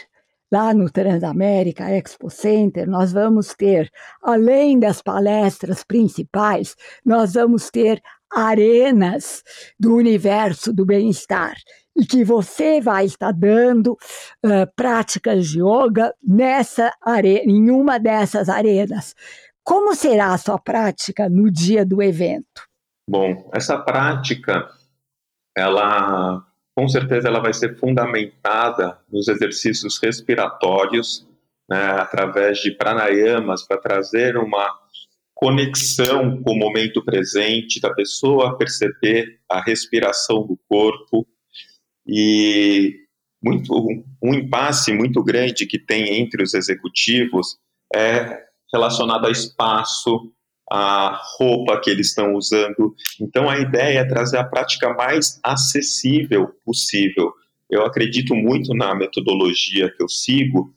lá 0.50 0.74
no 0.74 0.90
Transamérica 0.90 1.90
Expo 1.90 2.28
Center, 2.28 2.88
nós 2.88 3.12
vamos 3.12 3.54
ter, 3.54 3.90
além 4.22 4.78
das 4.78 5.00
palestras 5.00 5.84
principais, 5.84 6.74
nós 7.04 7.34
vamos 7.34 7.70
ter 7.70 8.02
arenas 8.32 9.42
do 9.78 9.94
universo 9.94 10.72
do 10.72 10.84
bem-estar 10.86 11.54
e 11.96 12.06
que 12.06 12.24
você 12.24 12.80
vai 12.80 13.04
estar 13.04 13.32
dando 13.32 13.92
uh, 13.92 14.66
práticas 14.76 15.48
de 15.48 15.60
yoga 15.60 16.14
nessa 16.22 16.92
arena, 17.02 17.50
em 17.50 17.70
uma 17.70 17.98
dessas 17.98 18.48
arenas. 18.48 19.14
Como 19.64 19.94
será 19.94 20.32
a 20.32 20.38
sua 20.38 20.58
prática 20.58 21.28
no 21.28 21.50
dia 21.50 21.84
do 21.84 22.02
evento? 22.02 22.68
Bom, 23.08 23.50
essa 23.52 23.76
prática 23.76 24.70
ela 25.56 26.44
com 26.74 26.88
certeza 26.88 27.28
ela 27.28 27.40
vai 27.40 27.52
ser 27.52 27.76
fundamentada 27.78 28.98
nos 29.10 29.28
exercícios 29.28 29.98
respiratórios, 30.02 31.26
né, 31.68 31.90
através 31.92 32.58
de 32.58 32.72
pranayamas, 32.72 33.66
para 33.66 33.78
trazer 33.78 34.36
uma 34.36 34.78
conexão 35.34 36.42
com 36.42 36.52
o 36.52 36.58
momento 36.58 37.02
presente, 37.04 37.80
da 37.80 37.92
pessoa 37.94 38.58
perceber 38.58 39.40
a 39.48 39.60
respiração 39.60 40.46
do 40.46 40.58
corpo. 40.68 41.26
E 42.06 43.06
muito, 43.42 43.72
um 44.22 44.34
impasse 44.34 44.92
muito 44.92 45.22
grande 45.22 45.66
que 45.66 45.78
tem 45.78 46.20
entre 46.20 46.42
os 46.42 46.52
executivos 46.52 47.58
é 47.94 48.44
relacionado 48.72 49.26
a 49.26 49.30
espaço, 49.30 50.30
a 50.70 51.20
roupa 51.36 51.80
que 51.80 51.90
eles 51.90 52.08
estão 52.08 52.34
usando. 52.34 52.94
Então, 53.20 53.50
a 53.50 53.58
ideia 53.58 54.00
é 54.00 54.04
trazer 54.04 54.38
a 54.38 54.44
prática 54.44 54.94
mais 54.94 55.40
acessível 55.42 56.48
possível. 56.64 57.32
Eu 57.68 57.84
acredito 57.84 58.34
muito 58.34 58.72
na 58.74 58.94
metodologia 58.94 59.90
que 59.90 60.02
eu 60.02 60.08
sigo, 60.08 60.72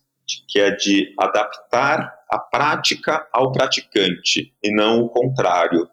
que 0.50 0.60
é 0.60 0.72
de 0.72 1.14
adaptar 1.20 2.12
a 2.30 2.40
prática 2.40 3.28
ao 3.32 3.52
praticante 3.52 4.52
e 4.64 4.74
não 4.74 5.02
o 5.02 5.10
contrário. 5.10 5.88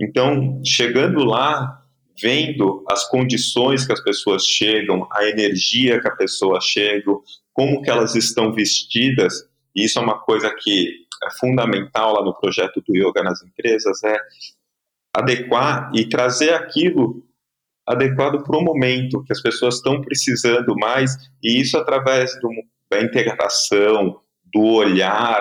Então, 0.00 0.60
chegando 0.64 1.24
lá, 1.24 1.82
vendo 2.20 2.84
as 2.90 3.08
condições 3.08 3.86
que 3.86 3.92
as 3.92 4.02
pessoas 4.02 4.44
chegam, 4.44 5.06
a 5.12 5.24
energia 5.24 6.00
que 6.00 6.08
a 6.08 6.16
pessoa 6.16 6.60
chega, 6.60 7.12
como 7.52 7.80
que 7.82 7.90
elas 7.90 8.14
estão 8.14 8.52
vestidas, 8.52 9.34
e 9.74 9.84
isso 9.84 9.98
é 9.98 10.02
uma 10.02 10.18
coisa 10.18 10.52
que 10.58 11.05
fundamental 11.38 12.14
lá 12.14 12.24
no 12.24 12.34
projeto 12.34 12.82
do 12.86 12.96
Yoga 12.96 13.22
nas 13.22 13.42
empresas 13.42 14.02
é 14.04 14.16
adequar 15.14 15.90
e 15.94 16.08
trazer 16.08 16.52
aquilo 16.52 17.24
adequado 17.86 18.42
para 18.42 18.58
o 18.58 18.62
momento 18.62 19.22
que 19.22 19.32
as 19.32 19.40
pessoas 19.40 19.76
estão 19.76 20.00
precisando 20.00 20.74
mais, 20.76 21.12
e 21.42 21.60
isso 21.60 21.78
através 21.78 22.32
do, 22.40 22.50
da 22.90 23.00
integração, 23.00 24.20
do 24.52 24.62
olhar, 24.62 25.40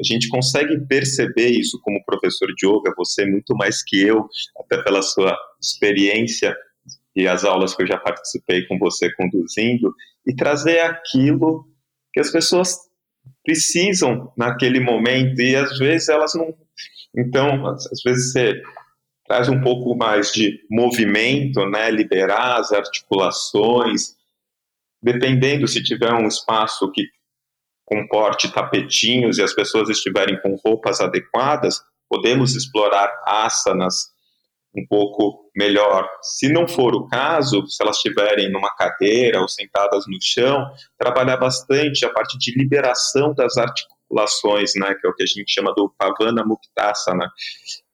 a 0.00 0.04
gente 0.04 0.28
consegue 0.28 0.80
perceber 0.86 1.48
isso 1.48 1.78
como 1.82 2.04
professor 2.04 2.48
de 2.56 2.66
yoga, 2.66 2.94
você 2.96 3.24
muito 3.26 3.54
mais 3.54 3.84
que 3.84 4.00
eu, 4.02 4.26
até 4.58 4.82
pela 4.82 5.02
sua 5.02 5.36
experiência 5.60 6.56
e 7.14 7.28
as 7.28 7.44
aulas 7.44 7.74
que 7.74 7.82
eu 7.82 7.86
já 7.86 7.98
participei 7.98 8.66
com 8.66 8.78
você 8.78 9.12
conduzindo, 9.14 9.94
e 10.26 10.34
trazer 10.34 10.80
aquilo 10.80 11.68
que 12.12 12.20
as 12.20 12.30
pessoas 12.30 12.78
precisam 13.44 14.32
naquele 14.36 14.80
momento 14.80 15.40
e 15.40 15.56
às 15.56 15.78
vezes 15.78 16.08
elas 16.08 16.34
não. 16.34 16.54
Então, 17.16 17.66
às 17.66 18.02
vezes 18.04 18.32
você 18.32 18.62
traz 19.26 19.48
um 19.48 19.60
pouco 19.60 19.96
mais 19.96 20.32
de 20.32 20.60
movimento, 20.70 21.64
né, 21.66 21.90
liberar 21.90 22.60
as 22.60 22.72
articulações, 22.72 24.14
dependendo 25.02 25.66
se 25.66 25.82
tiver 25.82 26.12
um 26.12 26.26
espaço 26.26 26.90
que 26.92 27.04
comporte 27.84 28.52
tapetinhos 28.52 29.38
e 29.38 29.42
as 29.42 29.52
pessoas 29.52 29.88
estiverem 29.90 30.40
com 30.40 30.56
roupas 30.64 31.00
adequadas, 31.00 31.80
podemos 32.08 32.54
explorar 32.54 33.10
asanas 33.26 34.11
um 34.74 34.86
pouco 34.86 35.50
melhor. 35.54 36.08
Se 36.22 36.50
não 36.50 36.66
for 36.66 36.94
o 36.94 37.06
caso, 37.06 37.66
se 37.66 37.82
elas 37.82 37.96
estiverem 37.96 38.50
numa 38.50 38.74
cadeira 38.74 39.40
ou 39.40 39.48
sentadas 39.48 40.04
no 40.06 40.18
chão, 40.20 40.66
trabalhar 40.98 41.36
bastante 41.36 42.04
a 42.06 42.10
parte 42.10 42.38
de 42.38 42.58
liberação 42.58 43.34
das 43.34 43.56
articulações, 43.58 44.72
né, 44.76 44.94
que 44.94 45.06
é 45.06 45.10
o 45.10 45.14
que 45.14 45.22
a 45.22 45.26
gente 45.26 45.52
chama 45.52 45.74
do 45.74 45.92
Pavana 45.98 46.44
Muktasana. 46.44 47.30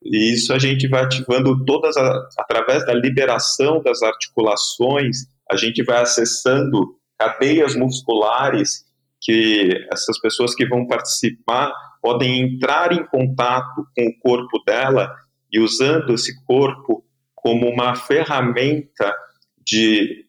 E 0.02 0.34
isso 0.34 0.52
a 0.52 0.58
gente 0.58 0.88
vai 0.88 1.04
ativando 1.04 1.64
todas, 1.64 1.96
a, 1.96 2.28
através 2.38 2.86
da 2.86 2.94
liberação 2.94 3.82
das 3.82 4.02
articulações, 4.02 5.26
a 5.50 5.56
gente 5.56 5.82
vai 5.82 6.00
acessando 6.00 6.96
cadeias 7.18 7.74
musculares 7.74 8.86
que 9.20 9.70
essas 9.92 10.20
pessoas 10.20 10.54
que 10.54 10.66
vão 10.66 10.86
participar 10.86 11.72
podem 12.00 12.40
entrar 12.40 12.92
em 12.92 13.04
contato 13.04 13.84
com 13.96 14.06
o 14.06 14.20
corpo 14.20 14.62
dela 14.64 15.12
e 15.52 15.60
usando 15.60 16.14
esse 16.14 16.42
corpo 16.44 17.04
como 17.34 17.68
uma 17.68 17.94
ferramenta 17.94 19.14
de 19.64 20.26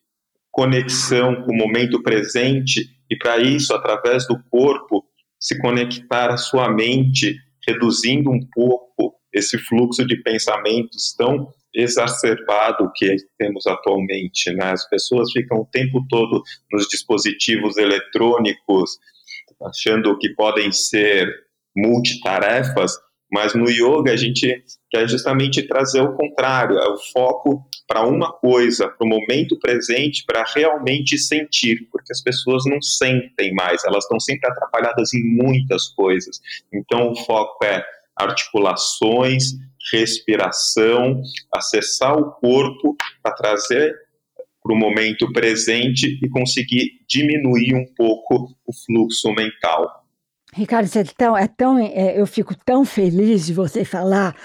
conexão 0.50 1.42
com 1.42 1.52
o 1.52 1.56
momento 1.56 2.02
presente 2.02 2.88
e 3.08 3.16
para 3.16 3.38
isso 3.38 3.74
através 3.74 4.26
do 4.26 4.42
corpo 4.50 5.04
se 5.38 5.58
conectar 5.58 6.30
à 6.30 6.36
sua 6.36 6.68
mente, 6.68 7.34
reduzindo 7.66 8.30
um 8.30 8.40
pouco 8.52 9.14
esse 9.32 9.58
fluxo 9.58 10.06
de 10.06 10.16
pensamentos 10.22 11.14
tão 11.16 11.48
exacerbado 11.74 12.90
que 12.94 13.16
temos 13.38 13.66
atualmente. 13.66 14.52
Né? 14.52 14.72
As 14.72 14.88
pessoas 14.88 15.30
ficam 15.32 15.58
o 15.58 15.66
tempo 15.66 16.04
todo 16.08 16.42
nos 16.70 16.88
dispositivos 16.88 17.76
eletrônicos, 17.76 18.98
achando 19.62 20.18
que 20.18 20.30
podem 20.34 20.72
ser 20.72 21.28
multitarefas, 21.76 22.92
mas 23.32 23.54
no 23.54 23.70
yoga 23.70 24.12
a 24.12 24.16
gente 24.16 24.64
quer 24.90 25.08
justamente 25.08 25.62
trazer 25.62 26.00
o 26.00 26.14
contrário, 26.14 26.78
é 26.78 26.88
o 26.88 26.98
foco 27.12 27.64
para 27.86 28.06
uma 28.06 28.32
coisa, 28.32 28.88
para 28.88 29.04
o 29.04 29.08
momento 29.08 29.58
presente, 29.58 30.24
para 30.26 30.44
realmente 30.54 31.18
sentir, 31.18 31.88
porque 31.90 32.12
as 32.12 32.22
pessoas 32.22 32.64
não 32.66 32.80
sentem 32.80 33.52
mais, 33.54 33.84
elas 33.84 34.04
estão 34.04 34.20
sempre 34.20 34.48
atrapalhadas 34.48 35.12
em 35.14 35.22
muitas 35.22 35.88
coisas. 35.88 36.40
Então 36.72 37.10
o 37.10 37.16
foco 37.16 37.64
é 37.64 37.84
articulações, 38.16 39.54
respiração, 39.92 41.20
acessar 41.54 42.16
o 42.16 42.32
corpo 42.32 42.96
para 43.22 43.34
trazer 43.34 43.94
para 44.62 44.74
o 44.74 44.78
momento 44.78 45.32
presente 45.32 46.18
e 46.22 46.28
conseguir 46.28 47.00
diminuir 47.08 47.74
um 47.74 47.86
pouco 47.94 48.54
o 48.66 48.72
fluxo 48.72 49.32
mental. 49.32 49.99
Ricardo, 50.52 50.88
é 50.96 51.04
tão, 51.16 51.36
é 51.36 51.46
tão, 51.46 51.78
é, 51.78 52.20
eu 52.20 52.26
fico 52.26 52.54
tão 52.64 52.84
feliz 52.84 53.46
de 53.46 53.54
você 53.54 53.84
falar 53.84 54.36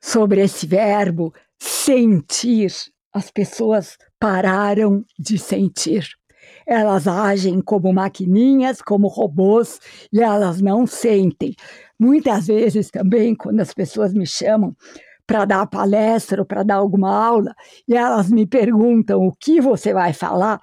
sobre 0.00 0.42
esse 0.42 0.66
verbo 0.66 1.32
sentir. 1.58 2.72
As 3.12 3.30
pessoas 3.30 3.96
pararam 4.18 5.04
de 5.18 5.38
sentir. 5.38 6.08
Elas 6.66 7.06
agem 7.06 7.60
como 7.60 7.92
maquininhas, 7.92 8.82
como 8.82 9.06
robôs, 9.06 9.78
e 10.12 10.20
elas 10.20 10.60
não 10.60 10.86
sentem. 10.86 11.54
Muitas 11.98 12.48
vezes 12.48 12.90
também, 12.90 13.34
quando 13.34 13.60
as 13.60 13.72
pessoas 13.72 14.12
me 14.12 14.26
chamam 14.26 14.74
para 15.26 15.44
dar 15.44 15.66
palestra 15.66 16.42
ou 16.42 16.46
para 16.46 16.62
dar 16.62 16.76
alguma 16.76 17.14
aula, 17.14 17.54
e 17.88 17.94
elas 17.94 18.30
me 18.30 18.46
perguntam 18.46 19.26
o 19.26 19.32
que 19.32 19.60
você 19.60 19.92
vai 19.92 20.12
falar, 20.12 20.60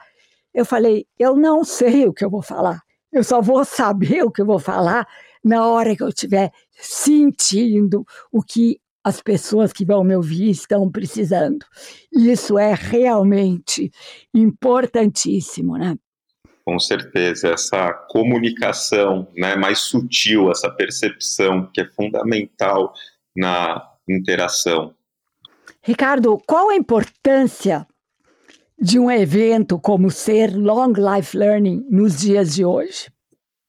eu 0.54 0.66
falei, 0.66 1.06
eu 1.18 1.36
não 1.36 1.64
sei 1.64 2.06
o 2.06 2.14
que 2.14 2.26
eu 2.26 2.30
vou 2.30 2.42
falar. 2.42 2.82
Eu 3.12 3.24
só 3.24 3.42
vou 3.42 3.66
saber 3.66 4.24
o 4.26 4.32
que 4.32 4.42
eu 4.42 4.46
vou 4.46 4.60
falar 4.60 5.08
na 5.44 5.68
hora 5.68 5.96
que 5.96 6.04
eu 6.04 6.10
estiver 6.10 6.52
sentindo 6.72 8.06
o 8.32 8.42
que 8.42 8.80
as 9.04 9.22
pessoas 9.22 9.74
que 9.74 9.84
vão 9.84 10.04
me 10.04 10.16
ouvir 10.16 10.52
estão 10.52 10.90
precisando. 10.90 11.66
Isso 12.12 12.58
é 12.58 12.74
realmente 12.74 13.92
importantíssimo, 14.34 15.78
né? 15.78 15.98
Com 16.64 16.78
certeza, 16.78 17.50
essa 17.50 17.92
comunicação 18.10 19.28
né, 19.36 19.56
mais 19.56 19.80
sutil, 19.80 20.52
essa 20.52 20.70
percepção 20.70 21.68
que 21.74 21.82
é 21.82 21.86
fundamental 21.86 22.94
na 23.36 23.84
interação. 24.08 24.94
Ricardo, 25.82 26.38
qual 26.46 26.70
a 26.70 26.76
importância 26.76 27.88
de 28.82 28.98
um 28.98 29.12
evento 29.12 29.80
como 29.80 30.10
ser 30.10 30.56
Long 30.56 30.94
Life 30.94 31.38
Learning 31.38 31.86
nos 31.88 32.20
dias 32.20 32.56
de 32.56 32.66
hoje? 32.66 33.12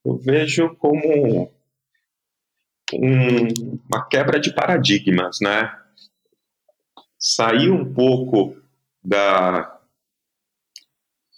Eu 0.02 0.16
vejo 0.16 0.74
como 0.76 1.52
um, 2.94 3.48
uma 3.88 4.08
quebra 4.08 4.40
de 4.40 4.54
paradigmas, 4.54 5.38
né? 5.42 5.70
Sair 7.18 7.70
um 7.70 7.92
pouco 7.92 8.56
da 9.04 9.78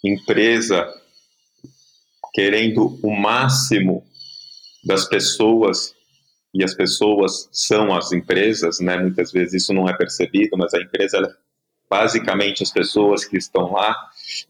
empresa 0.03 0.87
querendo 2.33 2.97
o 3.03 3.11
máximo 3.11 4.05
das 4.85 5.05
pessoas 5.05 5.93
e 6.53 6.63
as 6.63 6.73
pessoas 6.73 7.49
são 7.51 7.93
as 7.93 8.13
empresas, 8.13 8.79
né? 8.79 8.97
Muitas 8.97 9.33
vezes 9.33 9.63
isso 9.63 9.73
não 9.73 9.89
é 9.89 9.95
percebido, 9.97 10.57
mas 10.57 10.73
a 10.73 10.81
empresa 10.81 11.37
basicamente 11.89 12.63
as 12.63 12.71
pessoas 12.71 13.25
que 13.25 13.37
estão 13.37 13.71
lá, 13.71 13.95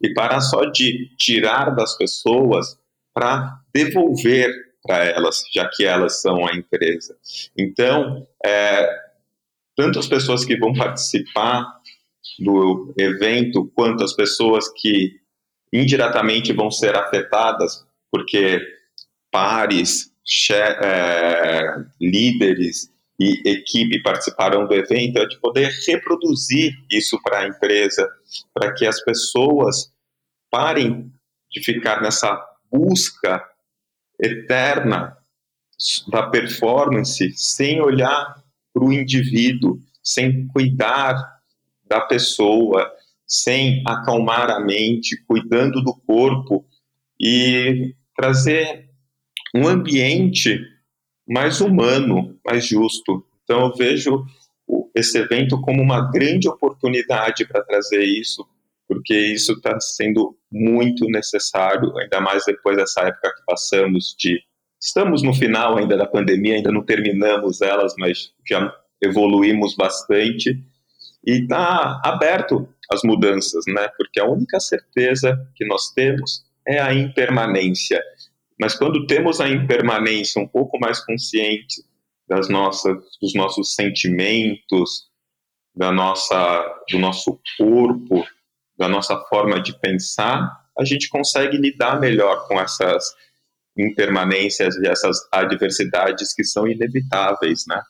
e 0.02 0.14
parar 0.14 0.42
só 0.42 0.66
de 0.66 1.10
tirar 1.18 1.76
das 1.76 1.98
pessoas 1.98 2.78
para 3.14 3.60
devolver 3.74 4.52
para 4.84 5.04
elas, 5.04 5.44
já 5.54 5.68
que 5.68 5.84
elas 5.84 6.22
são 6.22 6.46
a 6.46 6.56
empresa. 6.56 7.18
Então, 7.58 8.28
é, 8.46 8.88
tanto 9.76 10.00
as 10.00 10.08
pessoas 10.08 10.46
que 10.46 10.58
vão 10.58 10.74
participar 10.76 11.66
do 12.40 12.94
evento, 12.98 13.72
quanto 13.76 14.04
as 14.04 14.14
pessoas 14.14 14.68
que 14.70 15.20
indiretamente 15.74 16.54
vão 16.54 16.70
ser 16.72 16.96
afetadas, 16.96 17.86
porque 18.12 18.62
pares, 19.32 20.12
é, 20.52 21.76
líderes 22.00 22.92
e 23.20 23.50
equipe 23.50 24.02
participarão 24.02 24.68
do 24.68 24.74
evento 24.74 25.20
é 25.20 25.26
de 25.26 25.40
poder 25.40 25.72
reproduzir 25.88 26.74
isso 26.92 27.18
para 27.24 27.40
a 27.40 27.48
empresa, 27.48 28.08
para 28.54 28.74
que 28.74 28.86
as 28.86 29.02
pessoas 29.04 29.94
parem 30.52 31.12
de 31.50 31.64
ficar 31.64 32.02
nessa 32.02 32.38
busca 32.70 33.42
eterna 34.22 35.18
da 36.10 36.30
performance 36.30 37.32
sem 37.36 37.82
olhar 37.82 38.44
para 38.74 38.84
o 38.84 38.92
indivíduo, 38.92 39.80
sem 40.04 40.48
cuidar 40.48 41.16
da 41.88 42.02
pessoa, 42.02 42.92
sem 43.26 43.82
acalmar 43.86 44.50
a 44.50 44.60
mente, 44.60 45.24
cuidando 45.26 45.82
do 45.82 45.94
corpo 46.06 46.66
e 47.20 47.96
trazer 48.16 48.90
um 49.54 49.68
ambiente 49.68 50.60
mais 51.28 51.62
humano, 51.62 52.38
mais 52.46 52.66
justo. 52.66 53.26
Então 53.44 53.66
eu 53.66 53.74
vejo 53.76 54.26
esse 54.96 55.18
evento 55.18 55.60
como 55.62 55.82
uma 55.82 56.10
grande 56.12 56.48
oportunidade 56.48 57.46
para 57.48 57.64
trazer 57.64 58.04
isso, 58.04 58.46
porque 58.88 59.16
isso 59.16 59.54
está 59.54 59.80
sendo 59.80 60.38
muito 60.52 61.06
necessário, 61.08 61.96
ainda 61.98 62.20
mais 62.22 62.44
depois 62.46 62.78
dessa 62.78 63.02
época 63.02 63.34
que 63.36 63.46
passamos 63.46 64.16
de 64.18 64.40
estamos 64.80 65.24
no 65.24 65.34
final 65.34 65.78
ainda 65.78 65.98
da 65.98 66.06
pandemia, 66.06 66.56
ainda 66.56 66.72
não 66.72 66.84
terminamos 66.84 67.62
elas, 67.62 67.94
mas 67.98 68.32
já 68.48 68.74
evoluímos 69.02 69.76
bastante 69.76 70.64
e 71.26 71.42
está 71.42 72.00
aberto 72.04 72.68
às 72.92 73.02
mudanças, 73.04 73.64
né? 73.68 73.90
Porque 73.98 74.20
a 74.20 74.26
única 74.26 74.60
certeza 74.60 75.36
que 75.56 75.66
nós 75.66 75.92
temos 75.94 76.46
é 76.68 76.80
a 76.80 76.94
impermanência. 76.94 78.02
Mas 78.60 78.76
quando 78.76 79.06
temos 79.06 79.42
a 79.42 79.50
impermanência 79.50 80.42
um 80.42 80.48
pouco 80.48 80.80
mais 80.80 81.04
consciente 81.04 81.84
das 82.28 82.50
nossas, 82.50 82.98
dos 83.22 83.34
nossos 83.34 83.74
sentimentos, 83.74 85.10
da 85.76 85.92
nossa, 85.92 86.84
do 86.90 86.98
nosso 86.98 87.40
corpo, 87.58 88.26
da 88.78 88.88
nossa 88.88 89.18
forma 89.30 89.62
de 89.62 89.78
pensar, 89.80 90.50
a 90.78 90.86
gente 90.86 91.10
consegue 91.10 91.58
lidar 91.58 92.00
melhor 92.00 92.48
com 92.48 92.60
essas 92.60 93.06
impermanências 93.78 94.76
e 94.78 94.88
essas 94.88 95.18
adversidades 95.32 96.34
que 96.34 96.44
são 96.44 96.68
inevitáveis, 96.68 97.64
né? 97.68 97.82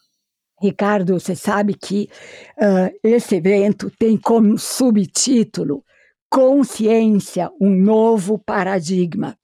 Ricardo, 0.60 1.20
você 1.20 1.36
sabe 1.36 1.74
que 1.74 2.08
uh, 2.56 2.98
esse 3.04 3.36
evento 3.36 3.90
tem 3.98 4.16
como 4.16 4.58
subtítulo 4.58 5.84
Consciência, 6.28 7.50
um 7.60 7.70
novo 7.70 8.36
paradigma 8.36 9.38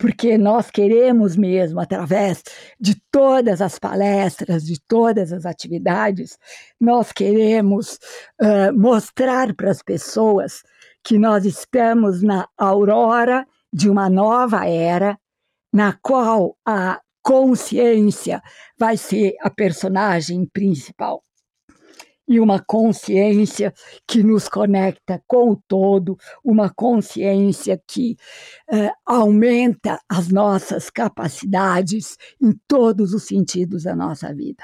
porque 0.00 0.38
nós 0.38 0.70
queremos 0.70 1.36
mesmo, 1.36 1.78
através 1.78 2.42
de 2.80 2.94
todas 3.12 3.60
as 3.60 3.78
palestras, 3.78 4.64
de 4.64 4.80
todas 4.88 5.30
as 5.30 5.44
atividades, 5.44 6.38
nós 6.80 7.12
queremos 7.12 7.98
uh, 8.40 8.72
mostrar 8.74 9.54
para 9.54 9.70
as 9.70 9.82
pessoas 9.82 10.62
que 11.04 11.18
nós 11.18 11.44
estamos 11.44 12.22
na 12.22 12.48
aurora 12.56 13.46
de 13.70 13.90
uma 13.90 14.08
nova 14.08 14.66
era, 14.66 15.18
na 15.70 15.92
qual 15.92 16.56
a 16.66 16.98
consciência 17.22 18.42
vai 18.78 18.96
ser 18.96 19.34
a 19.42 19.50
personagem 19.50 20.46
principal. 20.50 21.22
E 22.30 22.38
uma 22.38 22.60
consciência 22.60 23.74
que 24.06 24.22
nos 24.22 24.48
conecta 24.48 25.20
com 25.26 25.50
o 25.50 25.56
todo, 25.66 26.16
uma 26.44 26.72
consciência 26.72 27.82
que 27.88 28.16
uh, 28.72 28.92
aumenta 29.04 30.00
as 30.08 30.28
nossas 30.28 30.88
capacidades 30.88 32.16
em 32.40 32.52
todos 32.68 33.12
os 33.14 33.24
sentidos 33.24 33.82
da 33.82 33.96
nossa 33.96 34.32
vida. 34.32 34.62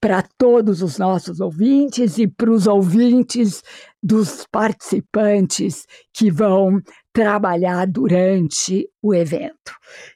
para 0.00 0.22
todos 0.36 0.80
os 0.80 0.96
nossos 0.98 1.40
ouvintes 1.40 2.18
e 2.18 2.28
para 2.28 2.50
os 2.50 2.66
ouvintes 2.66 3.62
dos 4.02 4.46
participantes 4.50 5.86
que 6.12 6.30
vão 6.30 6.80
trabalhar 7.18 7.84
durante 7.84 8.88
o 9.02 9.12
evento. 9.12 9.72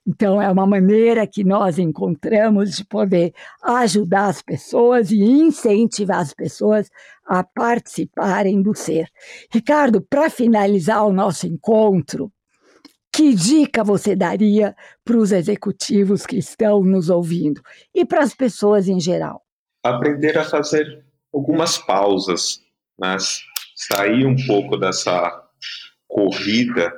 Então, 0.06 0.40
é 0.40 0.48
uma 0.48 0.64
maneira 0.64 1.26
que 1.26 1.42
nós 1.42 1.76
encontramos 1.76 2.76
de 2.76 2.84
poder 2.84 3.34
ajudar 3.60 4.26
as 4.26 4.40
pessoas 4.40 5.10
e 5.10 5.20
incentivar 5.20 6.20
as 6.20 6.32
pessoas 6.32 6.88
a 7.26 7.42
participarem 7.42 8.62
do 8.62 8.72
ser. 8.72 9.08
Ricardo, 9.52 10.00
para 10.00 10.30
finalizar 10.30 11.04
o 11.04 11.12
nosso 11.12 11.44
encontro, 11.44 12.30
que 13.12 13.34
dica 13.34 13.82
você 13.82 14.14
daria 14.14 14.72
para 15.04 15.16
os 15.16 15.32
executivos 15.32 16.24
que 16.24 16.36
estão 16.36 16.84
nos 16.84 17.10
ouvindo 17.10 17.60
e 17.92 18.06
para 18.06 18.22
as 18.22 18.32
pessoas 18.32 18.86
em 18.86 19.00
geral? 19.00 19.42
Aprender 19.82 20.38
a 20.38 20.44
fazer 20.44 21.04
algumas 21.34 21.78
pausas, 21.78 22.60
mas 22.96 23.40
sair 23.74 24.24
um 24.24 24.36
pouco 24.46 24.76
dessa 24.76 25.41
corrida 26.12 26.92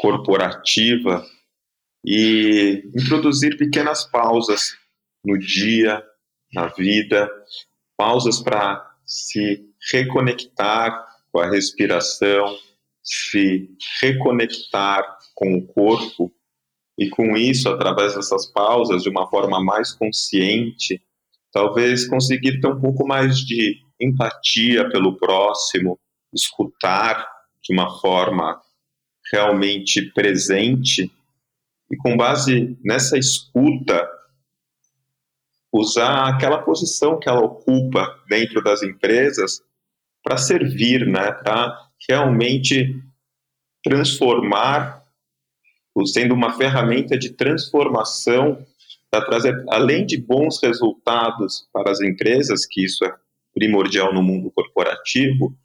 corporativa 0.00 1.22
e 2.04 2.82
introduzir 2.96 3.58
pequenas 3.58 4.04
pausas 4.10 4.74
no 5.22 5.38
dia, 5.38 6.02
na 6.54 6.68
vida, 6.68 7.30
pausas 7.98 8.40
para 8.40 8.90
se 9.04 9.66
reconectar 9.92 11.06
com 11.30 11.40
a 11.40 11.50
respiração, 11.50 12.56
se 13.02 13.68
reconectar 14.00 15.18
com 15.34 15.56
o 15.56 15.66
corpo 15.66 16.32
e 16.98 17.10
com 17.10 17.36
isso, 17.36 17.68
através 17.68 18.14
dessas 18.14 18.50
pausas, 18.50 19.02
de 19.02 19.10
uma 19.10 19.28
forma 19.28 19.62
mais 19.62 19.92
consciente, 19.92 21.02
talvez 21.52 22.08
conseguir 22.08 22.60
ter 22.60 22.68
um 22.68 22.80
pouco 22.80 23.06
mais 23.06 23.38
de 23.38 23.76
empatia 24.00 24.88
pelo 24.88 25.18
próximo, 25.18 25.98
escutar 26.32 27.39
de 27.62 27.72
uma 27.72 27.98
forma 28.00 28.60
realmente 29.32 30.10
presente 30.12 31.10
e 31.90 31.96
com 31.96 32.16
base 32.16 32.78
nessa 32.84 33.18
escuta 33.18 34.08
usar 35.72 36.28
aquela 36.28 36.58
posição 36.58 37.18
que 37.18 37.28
ela 37.28 37.40
ocupa 37.40 38.18
dentro 38.28 38.62
das 38.62 38.82
empresas 38.82 39.62
para 40.22 40.36
servir, 40.36 41.06
né, 41.06 41.32
para 41.32 41.88
realmente 42.08 42.94
transformar, 43.82 45.04
sendo 46.06 46.34
uma 46.34 46.52
ferramenta 46.56 47.16
de 47.16 47.30
transformação 47.30 48.64
para 49.10 49.24
trazer, 49.24 49.64
além 49.68 50.06
de 50.06 50.18
bons 50.18 50.60
resultados 50.62 51.68
para 51.72 51.90
as 51.90 52.00
empresas, 52.00 52.66
que 52.66 52.84
isso 52.84 53.04
é 53.04 53.14
primordial 53.54 54.14
no 54.14 54.22
mundo 54.22 54.50
corporativo, 54.50 55.56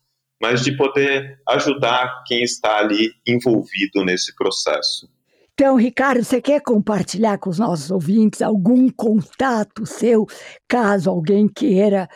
mas 0.42 0.64
de 0.64 0.76
poder 0.76 1.40
ajudar 1.50 2.24
quem 2.26 2.44
está 2.44 2.78
ali 2.78 3.12
envolvido 3.26 4.04
nesse 4.04 4.36
processo. 4.36 5.10
Então, 5.54 5.78
Ricardo, 5.78 6.24
você 6.24 6.42
quer 6.42 6.62
compartilhar 6.62 7.38
com 7.38 7.50
os 7.50 7.60
nossos 7.60 7.90
ouvintes 7.90 8.42
algum 8.42 8.90
contato 8.90 9.86
seu, 9.86 10.26
caso 10.68 11.10
alguém 11.10 11.48
queira 11.48 12.10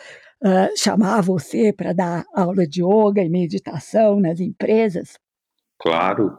uh, 0.44 0.78
chamar 0.78 1.22
você 1.22 1.72
para 1.72 1.94
dar 1.94 2.24
aula 2.34 2.66
de 2.66 2.82
yoga 2.82 3.22
e 3.22 3.30
meditação 3.30 4.20
nas 4.20 4.40
empresas? 4.40 5.14
Claro, 5.78 6.36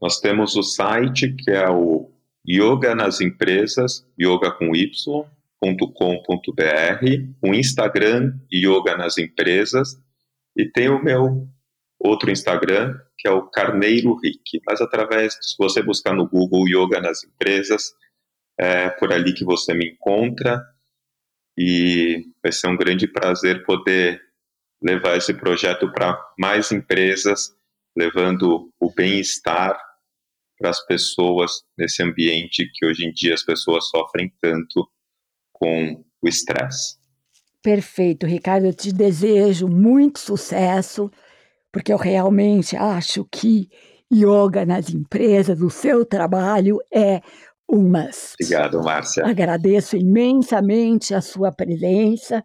nós 0.00 0.20
temos 0.20 0.54
o 0.54 0.62
site 0.62 1.34
que 1.34 1.50
é 1.50 1.70
o 1.70 2.10
Yoga 2.46 2.94
nas 2.94 3.20
Empresas, 3.20 4.04
yoga 4.20 4.50
com 4.52 4.70
o 7.42 7.54
Instagram 7.54 8.34
Yoga 8.52 8.96
nas 8.96 9.16
Empresas 9.16 9.96
e 10.56 10.70
tem 10.70 10.88
o 10.88 11.02
meu 11.02 11.48
outro 11.98 12.30
Instagram 12.30 12.98
que 13.22 13.28
é 13.28 13.30
o 13.30 13.48
Carneiro 13.48 14.16
Rick, 14.16 14.60
mas 14.66 14.80
através, 14.80 15.34
se 15.40 15.54
você 15.56 15.80
buscar 15.80 16.12
no 16.12 16.28
Google 16.28 16.64
Yoga 16.68 17.00
nas 17.00 17.22
Empresas, 17.22 17.94
é 18.58 18.90
por 18.90 19.12
ali 19.12 19.32
que 19.32 19.44
você 19.44 19.72
me 19.72 19.90
encontra 19.90 20.60
e 21.56 22.26
vai 22.42 22.50
ser 22.50 22.68
um 22.68 22.76
grande 22.76 23.06
prazer 23.06 23.64
poder 23.64 24.20
levar 24.82 25.16
esse 25.16 25.32
projeto 25.32 25.92
para 25.92 26.18
mais 26.36 26.72
empresas, 26.72 27.54
levando 27.96 28.72
o 28.80 28.92
bem-estar 28.92 29.80
para 30.58 30.70
as 30.70 30.84
pessoas 30.84 31.62
nesse 31.78 32.02
ambiente 32.02 32.68
que 32.74 32.84
hoje 32.84 33.06
em 33.06 33.12
dia 33.12 33.34
as 33.34 33.44
pessoas 33.44 33.88
sofrem 33.88 34.32
tanto 34.40 34.90
com 35.52 36.04
o 36.20 36.28
estresse. 36.28 36.98
Perfeito, 37.62 38.26
Ricardo. 38.26 38.66
Eu 38.66 38.74
te 38.74 38.92
desejo 38.92 39.68
muito 39.68 40.18
sucesso, 40.18 41.10
porque 41.70 41.92
eu 41.92 41.96
realmente 41.96 42.76
acho 42.76 43.24
que 43.30 43.68
yoga 44.12 44.66
nas 44.66 44.90
empresas, 44.90 45.60
o 45.62 45.70
seu 45.70 46.04
trabalho 46.04 46.78
é 46.92 47.22
um 47.68 47.82
must. 47.82 48.34
Obrigado, 48.40 48.82
Márcia. 48.82 49.26
Agradeço 49.26 49.96
imensamente 49.96 51.14
a 51.14 51.22
sua 51.22 51.50
presença 51.50 52.44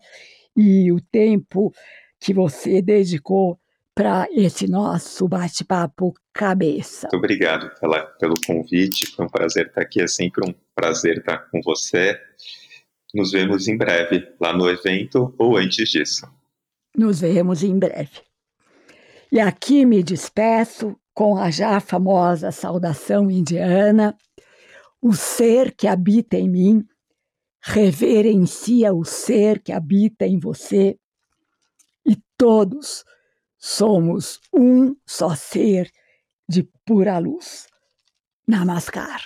e 0.56 0.92
o 0.92 1.02
tempo 1.02 1.74
que 2.20 2.34
você 2.34 2.82
dedicou 2.82 3.60
para 3.94 4.28
esse 4.32 4.68
nosso 4.68 5.28
bate-papo 5.28 6.14
cabeça. 6.32 7.10
Muito 7.12 7.18
obrigado 7.18 7.72
pela, 7.80 8.06
pelo 8.06 8.36
convite, 8.46 9.08
foi 9.08 9.26
um 9.26 9.30
prazer 9.30 9.68
estar 9.68 9.82
aqui, 9.82 10.02
é 10.02 10.08
sempre 10.08 10.48
um 10.48 10.54
prazer 10.76 11.18
estar 11.18 11.40
com 11.50 11.60
você. 11.62 12.16
Nos 13.18 13.32
vemos 13.32 13.68
em 13.68 13.76
breve 13.76 14.32
lá 14.40 14.56
no 14.56 14.70
evento 14.70 15.34
ou 15.40 15.58
antes 15.58 15.90
disso. 15.90 16.32
Nos 16.96 17.22
vemos 17.22 17.64
em 17.64 17.80
breve. 17.80 18.22
E 19.32 19.40
aqui 19.40 19.88
me 19.88 20.04
despeço 20.04 20.96
com 21.16 21.36
a 21.36 21.50
já 21.50 21.80
famosa 21.80 22.52
saudação 22.52 23.32
indiana 23.32 24.16
o 25.02 25.14
ser 25.14 25.74
que 25.76 25.88
habita 25.88 26.38
em 26.38 26.48
mim 26.48 26.86
reverencia 27.60 28.94
o 28.94 29.04
ser 29.04 29.64
que 29.64 29.72
habita 29.72 30.28
em 30.28 30.38
você 30.38 30.96
e 32.06 32.16
todos 32.38 33.04
somos 33.58 34.40
um 34.54 34.96
só 35.08 35.34
ser 35.34 35.90
de 36.48 36.62
pura 36.86 37.18
luz. 37.18 37.66
Namaskar. 38.48 39.26